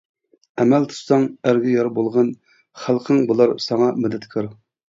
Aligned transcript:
ئەمەل 0.63 0.87
تۇتساڭ 0.93 1.27
ئەلگە 1.49 1.75
يار 1.75 1.91
بولغىن، 1.99 2.33
خەلقىڭ 2.87 3.23
بۇلار 3.31 3.57
ساڭا 3.69 3.95
مەدەتكار. 4.03 4.53